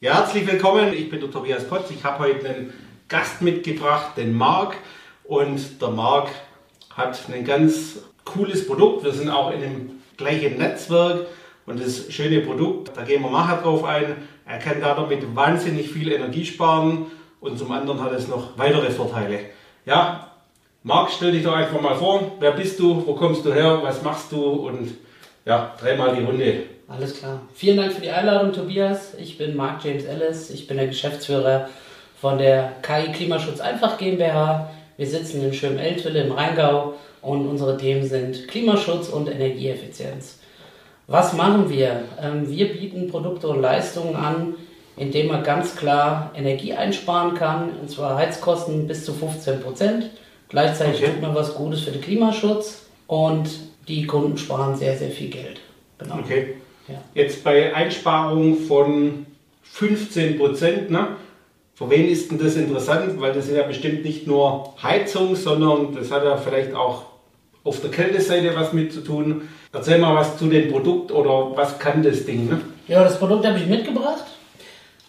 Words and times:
Ja, 0.00 0.14
herzlich 0.14 0.46
willkommen. 0.46 0.92
Ich 0.92 1.10
bin 1.10 1.18
der 1.18 1.28
Tobias 1.28 1.64
Potz. 1.64 1.90
Ich 1.90 2.04
habe 2.04 2.20
heute 2.20 2.48
einen 2.48 2.72
Gast 3.08 3.42
mitgebracht, 3.42 4.16
den 4.16 4.32
Marc. 4.32 4.76
Und 5.24 5.82
der 5.82 5.88
Marc 5.88 6.28
hat 6.94 7.18
ein 7.34 7.44
ganz 7.44 7.98
cooles 8.24 8.64
Produkt. 8.64 9.02
Wir 9.02 9.10
sind 9.10 9.28
auch 9.28 9.50
in 9.50 9.60
dem 9.60 9.90
gleichen 10.16 10.56
Netzwerk. 10.56 11.26
Und 11.66 11.84
das 11.84 12.12
schöne 12.12 12.42
Produkt, 12.42 12.96
da 12.96 13.02
gehen 13.02 13.22
wir 13.22 13.30
nachher 13.32 13.60
drauf 13.60 13.82
ein. 13.82 14.14
Er 14.46 14.60
kann 14.60 14.80
damit 14.80 15.34
wahnsinnig 15.34 15.90
viel 15.90 16.12
Energie 16.12 16.44
sparen. 16.44 17.06
Und 17.40 17.58
zum 17.58 17.72
anderen 17.72 18.00
hat 18.00 18.12
es 18.12 18.28
noch 18.28 18.56
weitere 18.56 18.92
Vorteile. 18.92 19.40
Ja, 19.84 20.30
Marc, 20.84 21.10
stell 21.10 21.32
dich 21.32 21.42
doch 21.42 21.56
einfach 21.56 21.80
mal 21.80 21.96
vor. 21.96 22.36
Wer 22.38 22.52
bist 22.52 22.78
du? 22.78 23.04
Wo 23.04 23.14
kommst 23.14 23.44
du 23.44 23.52
her? 23.52 23.80
Was 23.82 24.00
machst 24.04 24.30
du? 24.30 24.44
Und 24.44 24.94
ja, 25.44 25.74
dreimal 25.80 26.14
die 26.14 26.22
Runde. 26.22 26.77
Alles 26.88 27.18
klar. 27.18 27.42
Vielen 27.54 27.76
Dank 27.76 27.92
für 27.92 28.00
die 28.00 28.10
Einladung, 28.10 28.52
Tobias. 28.52 29.12
Ich 29.18 29.36
bin 29.36 29.54
Mark 29.54 29.84
James 29.84 30.04
Ellis. 30.04 30.48
Ich 30.48 30.66
bin 30.66 30.78
der 30.78 30.86
Geschäftsführer 30.86 31.68
von 32.18 32.38
der 32.38 32.72
KI 32.80 33.12
Klimaschutz 33.12 33.60
Einfach 33.60 33.98
GmbH. 33.98 34.70
Wir 34.96 35.06
sitzen 35.06 35.44
in 35.44 35.52
schönen 35.52 35.78
Eltville 35.78 36.22
im 36.22 36.32
Rheingau 36.32 36.94
und 37.20 37.46
unsere 37.46 37.76
Themen 37.76 38.08
sind 38.08 38.48
Klimaschutz 38.48 39.08
und 39.08 39.28
Energieeffizienz. 39.28 40.38
Was 41.06 41.34
machen 41.34 41.68
wir? 41.68 42.04
Ähm, 42.20 42.48
wir 42.48 42.72
bieten 42.72 43.08
Produkte 43.08 43.48
und 43.48 43.60
Leistungen 43.60 44.16
an, 44.16 44.54
indem 44.96 45.28
man 45.28 45.44
ganz 45.44 45.76
klar 45.76 46.32
Energie 46.34 46.72
einsparen 46.72 47.34
kann, 47.34 47.70
und 47.80 47.90
zwar 47.90 48.16
Heizkosten 48.16 48.86
bis 48.86 49.04
zu 49.04 49.12
15 49.12 49.60
Prozent. 49.60 50.10
Gleichzeitig 50.48 51.02
okay. 51.02 51.12
tut 51.12 51.22
man 51.22 51.34
was 51.34 51.54
Gutes 51.54 51.82
für 51.82 51.90
den 51.90 52.00
Klimaschutz 52.00 52.86
und 53.06 53.50
die 53.86 54.06
Kunden 54.06 54.38
sparen 54.38 54.74
sehr, 54.74 54.96
sehr 54.96 55.10
viel 55.10 55.28
Geld. 55.28 55.60
Genau. 55.98 56.18
Okay. 56.20 56.56
Ja. 56.88 57.02
Jetzt 57.14 57.44
bei 57.44 57.74
Einsparungen 57.74 58.56
von 58.66 59.26
15 59.62 60.38
Prozent, 60.38 60.90
ne? 60.90 61.08
Für 61.74 61.88
wen 61.90 62.08
ist 62.08 62.30
denn 62.30 62.38
das 62.38 62.56
interessant? 62.56 63.20
Weil 63.20 63.32
das 63.32 63.46
ist 63.46 63.56
ja 63.56 63.62
bestimmt 63.62 64.04
nicht 64.04 64.26
nur 64.26 64.74
Heizung, 64.82 65.36
sondern 65.36 65.94
das 65.94 66.10
hat 66.10 66.24
ja 66.24 66.36
vielleicht 66.36 66.74
auch 66.74 67.04
auf 67.62 67.80
der 67.80 67.90
Kälteseite 67.90 68.52
was 68.56 68.72
mit 68.72 68.92
zu 68.92 69.00
tun. 69.00 69.42
Erzähl 69.72 69.98
mal 69.98 70.16
was 70.16 70.38
zu 70.38 70.48
dem 70.48 70.72
Produkt 70.72 71.12
oder 71.12 71.56
was 71.56 71.78
kann 71.78 72.02
das 72.02 72.24
Ding? 72.24 72.48
Ne? 72.48 72.60
Ja, 72.88 73.04
das 73.04 73.18
Produkt 73.18 73.46
habe 73.46 73.58
ich 73.58 73.66
mitgebracht. 73.66 74.24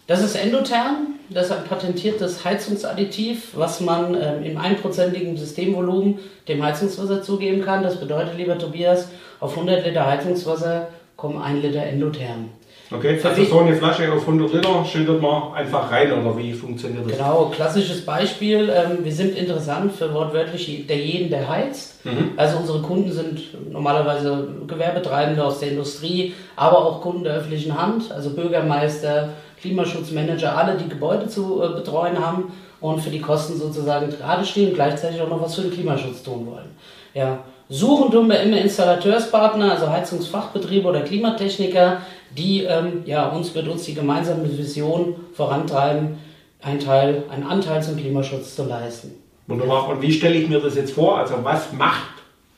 Das 0.06 0.22
ist 0.22 0.34
Endotherm, 0.34 1.18
das 1.30 1.46
ist 1.46 1.52
ein 1.52 1.64
patentiertes 1.64 2.44
Heizungsadditiv, 2.44 3.50
was 3.54 3.80
man 3.80 4.14
ähm, 4.14 4.42
im 4.44 4.58
einprozentigen 4.58 5.36
Systemvolumen 5.36 6.18
dem 6.48 6.62
Heizungswasser 6.62 7.22
zugeben 7.22 7.64
kann. 7.64 7.82
Das 7.82 7.98
bedeutet, 7.98 8.36
lieber 8.36 8.58
Tobias, 8.58 9.08
auf 9.38 9.52
100 9.52 9.86
Liter 9.86 10.06
Heizungswasser 10.06 10.88
kommen 11.20 11.40
1 11.40 11.62
Liter 11.62 11.82
Endotherm. 11.82 12.48
Okay, 12.92 13.16
Für 13.18 13.28
also 13.28 13.44
so 13.44 13.58
eine 13.60 13.76
Flasche 13.76 14.10
auf 14.12 14.22
100 14.22 14.52
Liter 14.52 14.84
schüttet 14.84 15.22
man 15.22 15.52
einfach 15.52 15.92
rein 15.92 16.12
oder 16.12 16.36
wie 16.36 16.52
funktioniert 16.52 17.08
das? 17.08 17.18
Genau, 17.18 17.52
klassisches 17.54 18.04
Beispiel. 18.04 18.68
Ähm, 18.68 19.04
wir 19.04 19.12
sind 19.12 19.36
interessant 19.36 19.92
für 19.92 20.12
wortwörtlich 20.12 20.86
der 20.88 20.96
jeden, 20.96 21.30
der 21.30 21.48
heizt. 21.48 22.04
Mhm. 22.04 22.32
Also 22.36 22.56
unsere 22.58 22.80
Kunden 22.80 23.12
sind 23.12 23.70
normalerweise 23.70 24.48
Gewerbetreibende 24.66 25.44
aus 25.44 25.60
der 25.60 25.70
Industrie, 25.70 26.34
aber 26.56 26.78
auch 26.78 27.00
Kunden 27.00 27.22
der 27.22 27.34
öffentlichen 27.34 27.80
Hand, 27.80 28.10
also 28.10 28.30
Bürgermeister, 28.30 29.28
Klimaschutzmanager, 29.60 30.56
alle, 30.56 30.76
die 30.76 30.88
Gebäude 30.88 31.28
zu 31.28 31.62
äh, 31.62 31.68
betreuen 31.68 32.18
haben 32.18 32.52
und 32.80 33.00
für 33.02 33.10
die 33.10 33.20
Kosten 33.20 33.56
sozusagen 33.56 34.10
gerade 34.10 34.44
stehen, 34.44 34.74
gleichzeitig 34.74 35.20
auch 35.20 35.28
noch 35.28 35.42
was 35.42 35.54
für 35.54 35.62
den 35.62 35.72
Klimaschutz 35.72 36.24
tun 36.24 36.46
wollen. 36.46 36.70
Ja, 37.14 37.40
suchen 37.70 38.10
tun 38.10 38.28
wir 38.28 38.40
immer 38.40 38.58
Installateurspartner, 38.58 39.72
also 39.72 39.88
Heizungsfachbetriebe 39.88 40.86
oder 40.86 41.00
Klimatechniker, 41.00 42.02
die 42.36 42.64
ähm, 42.64 43.02
ja, 43.06 43.28
uns 43.28 43.54
mit 43.54 43.66
uns 43.68 43.84
die 43.84 43.94
gemeinsame 43.94 44.58
Vision 44.58 45.14
vorantreiben, 45.32 46.18
einen 46.60 46.80
Teil, 46.80 47.22
einen 47.30 47.44
Anteil 47.44 47.82
zum 47.82 47.96
Klimaschutz 47.96 48.56
zu 48.56 48.64
leisten. 48.64 49.12
Wunderbar. 49.46 49.88
Und 49.88 50.02
wie 50.02 50.12
stelle 50.12 50.34
ich 50.34 50.48
mir 50.48 50.60
das 50.60 50.74
jetzt 50.74 50.92
vor? 50.92 51.18
Also 51.18 51.36
was 51.42 51.72
macht, 51.72 52.10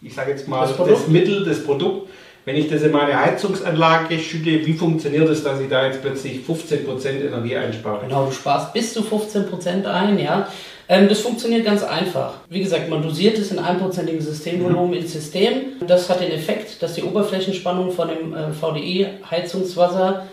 ich 0.03 0.15
sage 0.15 0.31
jetzt 0.31 0.49
mal, 0.49 0.67
das, 0.67 0.77
das 0.77 1.09
Mittel, 1.09 1.45
das 1.45 1.63
Produkt, 1.63 2.09
wenn 2.45 2.57
ich 2.57 2.69
das 2.69 2.83
in 2.83 2.91
meine 2.91 3.19
Heizungsanlage 3.19 4.19
schütte, 4.19 4.67
wie 4.67 4.73
funktioniert 4.73 5.29
es, 5.29 5.45
dass 5.45 5.61
ich 5.61 5.69
da 5.69 5.87
jetzt 5.87 6.03
plötzlich 6.03 6.41
15% 6.41 7.27
Energie 7.27 7.57
einspare? 7.57 8.01
Genau, 8.07 8.27
du 8.27 8.33
sparst 8.33 8.73
bis 8.73 8.93
zu 8.93 9.03
15% 9.03 9.87
ein, 9.87 10.19
ja. 10.19 10.49
Ähm, 10.93 11.09
das 11.09 11.21
funktioniert 11.21 11.65
ganz 11.65 11.83
einfach. 11.83 12.35
Wie 12.51 12.61
gesagt, 12.61 12.91
man 12.91 13.03
dosiert 13.03 13.39
es 13.39 13.51
in 13.51 13.59
einprozentigen 13.59 14.21
Systemvolumen 14.21 14.91
mhm. 14.91 14.97
ins 14.99 15.13
System. 15.15 15.81
Das 15.87 16.11
hat 16.11 16.21
den 16.21 16.31
Effekt, 16.31 16.83
dass 16.83 16.93
die 16.93 17.03
Oberflächenspannung 17.03 17.93
von 17.93 18.09
dem 18.09 18.35
äh, 18.35 18.53
VDE-Heizungswasser 18.53 20.27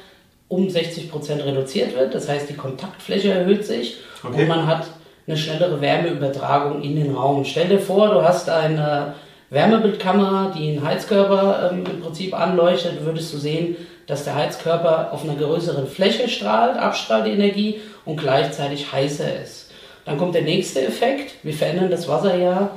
um 0.50 0.68
60% 0.68 1.46
reduziert 1.46 1.96
wird. 1.96 2.14
Das 2.14 2.28
heißt, 2.28 2.50
die 2.50 2.56
Kontaktfläche 2.56 3.32
erhöht 3.32 3.66
sich 3.66 3.98
okay. 4.22 4.42
und 4.42 4.48
man 4.50 4.68
hat 4.68 4.88
eine 5.28 5.38
schnellere 5.38 5.80
Wärmeübertragung 5.80 6.82
in 6.82 6.98
den 6.98 7.16
Raum. 7.16 7.46
Stell 7.46 7.70
dir 7.70 7.80
vor, 7.80 8.10
du 8.10 8.22
hast 8.22 8.50
eine 8.50 9.14
Wärmebildkamera, 9.52 10.52
die 10.58 10.72
einen 10.72 10.86
Heizkörper 10.86 11.72
ähm, 11.72 11.86
im 11.90 12.02
Prinzip 12.02 12.38
anleuchtet, 12.38 13.06
würdest 13.06 13.34
du 13.34 13.38
sehen, 13.38 13.78
dass 14.08 14.26
der 14.26 14.36
Heizkörper 14.36 15.14
auf 15.14 15.24
einer 15.24 15.36
größeren 15.36 15.88
Fläche 15.88 16.28
strahlt, 16.28 16.78
abstrahlt 16.78 17.28
die 17.28 17.32
Energie 17.32 17.80
und 18.04 18.18
gleichzeitig 18.18 18.92
heißer 18.92 19.42
ist. 19.42 19.69
Dann 20.10 20.18
kommt 20.18 20.34
der 20.34 20.42
nächste 20.42 20.82
Effekt. 20.82 21.36
Wir 21.44 21.54
verändern 21.54 21.92
das 21.92 22.08
Wasser 22.08 22.36
ja 22.36 22.72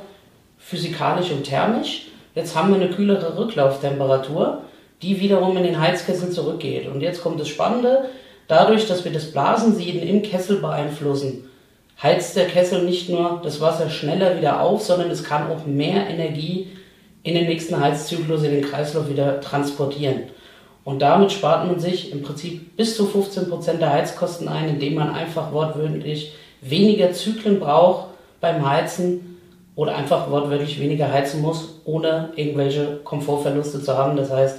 physikalisch 0.59 1.31
und 1.31 1.45
thermisch. 1.45 2.09
Jetzt 2.35 2.55
haben 2.55 2.69
wir 2.69 2.77
eine 2.77 2.91
kühlere 2.91 3.39
Rücklauftemperatur, 3.39 4.65
die 5.01 5.19
wiederum 5.19 5.57
in 5.57 5.63
den 5.63 5.81
Heizkessel 5.81 6.29
zurückgeht. 6.29 6.89
Und 6.89 7.01
jetzt 7.01 7.23
kommt 7.23 7.41
das 7.41 7.49
Spannende. 7.49 8.11
Dadurch, 8.49 8.87
dass 8.87 9.07
wir 9.07 9.13
das 9.15 9.33
Blasensieden 9.33 10.03
im 10.03 10.21
Kessel 10.21 10.59
beeinflussen, 10.59 11.49
heizt 12.03 12.37
der 12.37 12.49
Kessel 12.49 12.85
nicht 12.85 13.09
nur 13.09 13.41
das 13.43 13.63
Wasser 13.63 13.89
schneller 13.89 14.37
wieder 14.37 14.61
auf, 14.61 14.83
sondern 14.83 15.11
es 15.11 15.25
kann 15.25 15.51
auch 15.51 15.65
mehr 15.65 16.11
Energie 16.11 16.69
in 17.23 17.33
den 17.33 17.47
nächsten 17.47 17.81
Heizzyklus 17.81 18.43
in 18.43 18.51
den 18.51 18.65
Kreislauf 18.65 19.09
wieder 19.09 19.41
transportieren. 19.41 20.25
Und 20.85 21.01
damit 21.01 21.33
spart 21.33 21.67
man 21.67 21.81
sich 21.81 22.13
im 22.13 22.21
Prinzip 22.21 22.77
bis 22.77 22.95
zu 22.95 23.07
15% 23.07 23.79
der 23.79 23.91
Heizkosten 23.91 24.49
ein, 24.49 24.69
indem 24.69 24.97
man 24.97 25.15
einfach 25.15 25.51
wortwörtlich 25.51 26.35
weniger 26.63 27.13
Zyklen 27.13 27.61
braucht 27.61 28.07
beim 28.41 28.69
Heizen 28.69 29.39
oder 29.75 29.95
einfach 29.97 30.31
wortwörtlich 30.31 30.81
weniger 30.81 31.11
heizen 31.11 31.43
muss, 31.43 31.81
ohne 31.85 32.31
irgendwelche 32.37 33.01
Komfortverluste 33.05 33.83
zu 33.83 33.97
haben. 33.97 34.17
Das 34.17 34.31
heißt, 34.31 34.59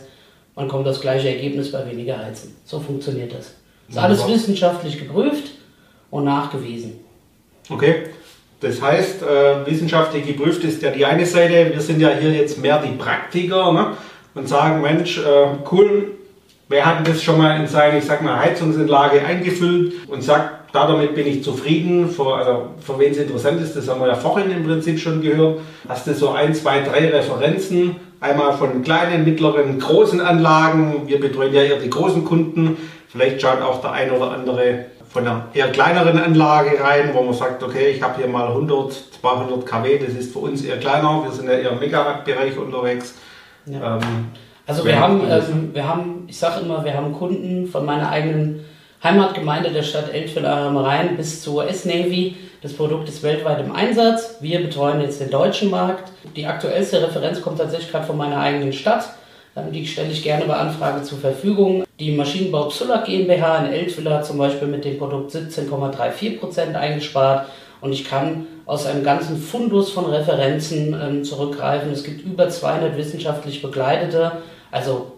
man 0.56 0.68
kommt 0.68 0.86
das 0.86 1.02
gleiche 1.02 1.30
Ergebnis 1.30 1.72
bei 1.72 1.90
weniger 1.90 2.18
Heizen. 2.18 2.56
So 2.66 2.80
funktioniert 2.80 3.34
das. 3.34 3.54
Das 3.88 3.96
ist 3.96 4.02
alles 4.02 4.28
wissenschaftlich 4.28 5.00
geprüft 5.00 5.52
und 6.12 6.26
nachgewiesen. 6.26 7.00
Okay. 7.70 8.08
Das 8.60 8.82
heißt, 8.82 9.24
äh, 9.24 9.66
wissenschaftlich 9.66 10.26
geprüft 10.26 10.64
ist 10.64 10.82
ja 10.82 10.92
die 10.92 11.06
eine 11.06 11.26
Seite. 11.26 11.72
Wir 11.74 11.82
sind 11.82 12.00
ja 12.00 12.10
hier 12.10 12.32
jetzt 12.32 12.60
mehr 12.60 12.82
die 12.82 12.96
Praktiker 12.96 13.74
ne? 13.74 13.98
und 14.36 14.48
sagen, 14.48 14.82
Mensch, 14.82 15.18
äh, 15.18 15.48
cool, 15.70 16.12
wer 16.70 16.86
hat 16.86 17.08
das 17.08 17.22
schon 17.24 17.38
mal 17.38 17.60
in 17.60 17.68
seine, 17.68 18.00
ich 18.00 18.06
sag 18.06 18.22
mal, 18.22 18.40
Heizungsanlage 18.40 19.24
eingefüllt 19.24 20.08
und 20.08 20.24
sagt, 20.24 20.74
damit 20.74 21.14
bin 21.14 21.28
ich 21.28 21.44
zufrieden. 21.44 22.10
Für, 22.10 22.36
also 22.36 22.70
für 22.80 22.98
wen 23.00 23.12
es 23.12 23.18
interessant 23.18 23.62
ist, 23.62 23.76
das 23.76 23.88
haben 23.88 24.02
wir 24.02 24.08
ja 24.08 24.16
vorhin 24.16 24.52
im 24.52 24.66
Prinzip 24.66 25.00
schon 25.00 25.22
gehört. 25.22 25.60
Hast 25.88 26.08
du 26.08 26.14
so 26.14 26.30
ein, 26.32 26.54
zwei, 26.54 26.82
drei 26.82 27.10
Referenzen? 27.10 27.96
Einmal 28.20 28.54
von 28.54 28.82
kleinen, 28.84 29.26
mittleren, 29.26 29.80
großen 29.80 30.22
Anlagen. 30.22 31.04
Wir 31.06 31.20
betreuen 31.20 31.54
ja 31.54 31.62
eher 31.62 31.78
die 31.78 31.90
großen 31.90 32.24
Kunden. 32.26 32.78
Vielleicht 33.10 33.42
schaut 33.42 33.62
auch 33.62 33.82
der 33.82 33.92
ein 33.92 34.12
oder 34.12 34.32
andere 34.32 34.86
von 35.14 35.28
einer 35.28 35.46
eher 35.54 35.72
kleineren 35.72 36.18
Anlage 36.18 36.84
rein, 36.84 37.12
wo 37.14 37.22
man 37.22 37.36
sagt, 37.36 37.62
okay, 37.62 37.92
ich 37.92 38.02
habe 38.02 38.18
hier 38.18 38.28
mal 38.28 38.48
100, 38.48 38.92
200 39.22 39.64
kW, 39.64 40.00
das 40.00 40.16
ist 40.16 40.34
für 40.34 40.40
uns 40.40 40.64
eher 40.64 40.78
kleiner, 40.78 41.22
wir 41.24 41.32
sind 41.32 41.48
ja 41.48 41.54
eher 41.54 41.72
im 41.72 41.80
Megawatt-Bereich 41.80 42.58
unterwegs. 42.58 43.14
Ja. 43.68 43.98
Ähm, 43.98 44.32
also 44.66 44.86
wir 44.86 45.00
haben, 45.00 45.22
ähm, 45.30 45.70
wir 45.74 45.88
haben, 45.88 46.26
ich 46.28 46.38
sage 46.38 46.62
immer, 46.62 46.84
wir 46.86 46.94
haben 46.94 47.14
Kunden 47.14 47.68
von 47.68 47.86
meiner 47.86 48.10
eigenen 48.10 48.66
Heimatgemeinde 49.04 49.72
der 49.72 49.84
Stadt 49.84 50.14
Eltville 50.14 50.50
am 50.50 50.78
Rhein 50.78 51.18
bis 51.18 51.42
zur 51.42 51.68
S-Navy. 51.68 52.38
Das 52.62 52.74
Produkt 52.74 53.10
ist 53.10 53.22
weltweit 53.24 53.60
im 53.60 53.74
Einsatz. 53.74 54.38
Wir 54.40 54.62
betreuen 54.62 55.02
jetzt 55.02 55.20
den 55.20 55.30
deutschen 55.30 55.70
Markt. 55.70 56.12
Die 56.38 56.46
aktuellste 56.46 57.02
Referenz 57.02 57.42
kommt 57.42 57.60
tatsächlich 57.60 57.92
gerade 57.92 58.06
von 58.06 58.16
meiner 58.16 58.40
eigenen 58.40 58.72
Stadt. 58.72 59.10
Ähm, 59.58 59.74
die 59.74 59.86
stelle 59.86 60.12
ich 60.12 60.24
gerne 60.24 60.46
bei 60.46 60.56
Anfrage 60.56 61.04
zur 61.04 61.18
Verfügung. 61.18 61.84
Die 62.00 62.12
Maschinenbau 62.12 62.70
Psullack 62.70 63.06
GmbH 63.06 63.66
in 63.66 63.74
Eltville 63.74 64.14
hat 64.14 64.26
zum 64.26 64.38
Beispiel 64.38 64.70
mit 64.70 64.86
dem 64.86 64.98
Produkt 64.98 65.32
17,34% 65.32 66.74
eingespart 66.74 67.48
und 67.82 67.92
ich 67.92 68.10
kann 68.10 68.48
aus 68.66 68.86
einem 68.86 69.04
ganzen 69.04 69.38
Fundus 69.38 69.92
von 69.92 70.06
Referenzen 70.06 70.96
ähm, 71.00 71.24
zurückgreifen. 71.24 71.92
Es 71.92 72.04
gibt 72.04 72.26
über 72.26 72.50
200 72.50 72.98
wissenschaftlich 72.98 73.62
begleitete, 73.62 74.34
also 74.72 75.14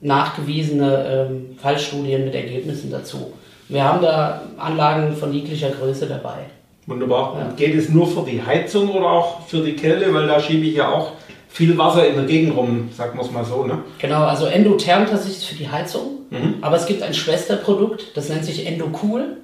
nachgewiesene 0.00 1.28
ähm, 1.30 1.58
Fallstudien 1.60 2.24
mit 2.24 2.34
Ergebnissen 2.34 2.90
dazu. 2.90 3.32
Wir 3.68 3.84
haben 3.84 4.02
da 4.02 4.42
Anlagen 4.58 5.16
von 5.16 5.32
jeglicher 5.32 5.70
Größe 5.70 6.06
dabei. 6.06 6.44
Wunderbar. 6.86 7.36
Ja. 7.38 7.46
Und 7.46 7.56
geht 7.56 7.74
es 7.74 7.88
nur 7.88 8.06
für 8.06 8.22
die 8.30 8.42
Heizung 8.42 8.90
oder 8.90 9.10
auch 9.10 9.46
für 9.46 9.62
die 9.62 9.74
Kälte? 9.74 10.12
Weil 10.12 10.26
da 10.26 10.38
schiebe 10.38 10.66
ich 10.66 10.74
ja 10.74 10.92
auch 10.92 11.12
viel 11.48 11.76
Wasser 11.78 12.06
in 12.06 12.16
der 12.16 12.24
Gegend 12.24 12.56
rum, 12.56 12.90
sagen 12.94 13.16
wir 13.16 13.24
es 13.24 13.30
mal 13.30 13.44
so. 13.44 13.64
Ne? 13.64 13.78
Genau, 13.98 14.24
also 14.24 14.46
endotherm 14.46 15.06
tatsächlich 15.06 15.48
für 15.48 15.54
die 15.54 15.68
Heizung. 15.68 16.18
Mhm. 16.30 16.56
Aber 16.60 16.76
es 16.76 16.86
gibt 16.86 17.02
ein 17.02 17.14
Schwesterprodukt, 17.14 18.16
das 18.16 18.28
nennt 18.28 18.44
sich 18.44 18.66
Endocool. 18.66 19.38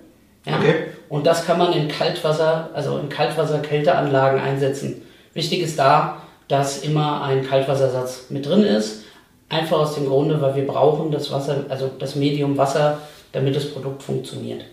Ja? 0.47 0.59
Okay. 0.59 0.75
Und 1.09 1.27
das 1.27 1.45
kann 1.45 1.59
man 1.59 1.73
in 1.73 1.89
Kaltwasser, 1.89 2.71
also 2.73 2.99
in 2.99 3.09
Kaltwasser-Kälteanlagen 3.09 4.41
einsetzen. 4.41 5.03
Wichtig 5.35 5.61
ist 5.63 5.79
da, 5.79 6.23
dass 6.49 6.83
immer 6.83 7.23
ein 7.23 7.47
Kaltwassersatz 7.47 8.27
mit 8.31 8.47
drin 8.47 8.63
ist. 8.63 9.05
Einfach 9.49 9.79
aus 9.79 9.97
dem 9.97 10.07
Grunde, 10.07 10.41
weil 10.41 10.55
wir 10.55 10.67
brauchen 10.67 11.11
das 11.11 11.33
Wasser, 11.33 11.65
also 11.69 11.91
das 11.99 12.15
Medium 12.15 12.57
Wasser, 12.57 12.99
damit 13.33 13.57
das 13.57 13.67
Produkt 13.67 14.03
funktioniert. 14.03 14.65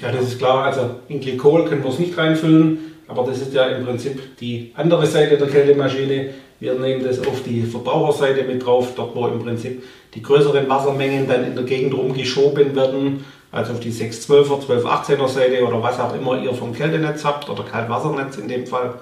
Ja, 0.00 0.12
das 0.12 0.22
ist 0.22 0.38
klar. 0.38 0.64
Also 0.64 0.90
in 1.08 1.20
Glykol 1.20 1.64
können 1.68 1.82
wir 1.82 1.90
es 1.90 1.98
nicht 1.98 2.16
reinfüllen, 2.16 2.78
aber 3.08 3.24
das 3.24 3.40
ist 3.40 3.52
ja 3.52 3.66
im 3.66 3.84
Prinzip 3.84 4.36
die 4.38 4.72
andere 4.76 5.06
Seite 5.06 5.36
der 5.36 5.48
Kältemaschine. 5.48 6.30
Wir 6.60 6.74
nehmen 6.74 7.02
das 7.04 7.18
auf 7.26 7.42
die 7.44 7.62
Verbraucherseite 7.62 8.44
mit 8.44 8.64
drauf, 8.64 8.92
dort 8.94 9.16
wo 9.16 9.26
im 9.26 9.40
Prinzip 9.40 9.82
die 10.14 10.22
größeren 10.22 10.68
Wassermengen 10.68 11.26
dann 11.26 11.44
in 11.44 11.54
der 11.54 11.64
Gegend 11.64 11.94
rumgeschoben 11.94 12.76
werden, 12.76 13.24
also 13.52 13.72
auf 13.72 13.80
die 13.80 13.92
612er, 13.92 14.60
1218er 14.66 15.28
Seite 15.28 15.66
oder 15.66 15.82
was 15.82 15.98
auch 15.98 16.14
immer 16.14 16.38
ihr 16.38 16.54
vom 16.54 16.72
Kältenetz 16.72 17.24
habt 17.24 17.48
oder 17.48 17.64
Kaltwassernetz 17.64 18.36
in 18.38 18.48
dem 18.48 18.66
Fall. 18.66 18.94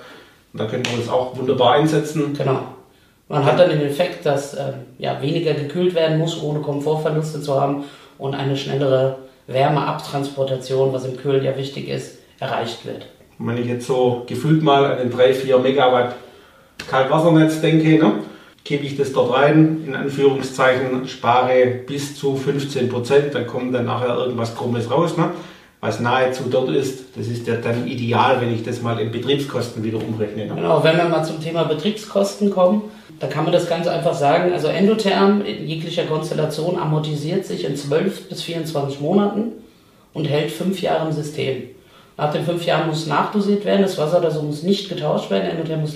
Und 0.52 0.60
da 0.60 0.66
können 0.66 0.84
wir 0.86 0.98
das 0.98 1.08
auch 1.08 1.36
wunderbar 1.36 1.74
einsetzen. 1.74 2.34
Genau. 2.36 2.60
Man 3.28 3.44
hat 3.44 3.58
dann 3.58 3.68
den 3.68 3.82
Effekt, 3.82 4.24
dass 4.24 4.54
äh, 4.54 4.72
ja, 4.98 5.20
weniger 5.20 5.52
gekühlt 5.52 5.94
werden 5.94 6.18
muss, 6.18 6.42
ohne 6.42 6.60
Komfortverluste 6.60 7.42
zu 7.42 7.60
haben 7.60 7.84
und 8.16 8.34
eine 8.34 8.56
schnellere 8.56 9.16
Wärmeabtransportation, 9.48 10.92
was 10.92 11.04
im 11.04 11.16
Kühlen 11.18 11.44
ja 11.44 11.56
wichtig 11.56 11.88
ist, 11.88 12.18
erreicht 12.40 12.86
wird. 12.86 13.06
Und 13.38 13.48
wenn 13.48 13.58
ich 13.58 13.66
jetzt 13.66 13.86
so 13.86 14.24
gefühlt 14.26 14.62
mal 14.62 14.92
an 14.92 14.98
den 14.98 15.12
3-4 15.12 15.58
Megawatt 15.58 16.14
Kaltwassernetz 16.88 17.60
denke, 17.60 17.98
ne, 17.98 18.12
gebe 18.69 18.85
ich 18.85 18.97
das 18.97 19.12
dort 19.12 19.35
rein, 19.35 19.85
in 19.87 19.94
Anführungszeichen, 19.94 21.09
spare 21.09 21.67
bis 21.87 22.17
zu 22.17 22.37
15 22.37 22.88
Prozent, 22.88 23.35
dann 23.35 23.47
kommt 23.47 23.75
dann 23.75 23.87
nachher 23.87 24.17
irgendwas 24.17 24.55
Krummes 24.55 24.91
raus. 24.91 25.17
Ne? 25.17 25.31
was 25.81 26.00
nahezu 26.00 26.44
dort 26.50 26.70
ist, 26.70 27.17
das 27.17 27.29
ist 27.29 27.47
ja 27.47 27.55
dann 27.55 27.87
ideal, 27.87 28.41
wenn 28.41 28.53
ich 28.53 28.65
das 28.65 28.82
mal 28.82 28.99
in 28.99 29.12
Betriebskosten 29.12 29.85
wieder 29.85 29.99
umrechne. 29.99 30.47
Ne? 30.47 30.55
Genau, 30.56 30.82
wenn 30.82 30.97
wir 30.97 31.05
mal 31.05 31.23
zum 31.23 31.41
Thema 31.41 31.65
Betriebskosten 31.65 32.50
kommen, 32.50 32.82
da 33.20 33.29
kann 33.29 33.44
man 33.44 33.53
das 33.53 33.69
ganz 33.69 33.87
einfach 33.87 34.15
sagen. 34.15 34.53
Also 34.53 34.69
Endotherm 34.69 35.44
in 35.44 35.69
jeglicher 35.69 36.05
Konstellation 36.05 36.79
amortisiert 36.79 37.47
sich 37.47 37.65
in 37.65 37.76
12 37.76 38.29
bis 38.29 38.43
24 38.43 39.00
Monaten 39.00 39.53
und 40.15 40.25
hält 40.25 40.50
fünf 40.50 40.82
Jahre 40.82 41.06
im 41.06 41.12
System. 41.12 41.62
Nach 42.17 42.32
den 42.32 42.44
fünf 42.44 42.67
Jahren 42.67 42.88
muss 42.88 43.06
nachdosiert 43.06 43.65
werden, 43.65 43.82
das 43.82 43.97
Wasser 43.97 44.29
so 44.32 44.43
muss 44.43 44.65
nicht 44.65 44.88
getauscht 44.88 45.31
werden, 45.31 45.49
Endotherm 45.49 45.82
muss 45.82 45.94